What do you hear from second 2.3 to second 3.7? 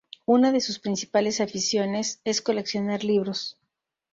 coleccionar libros.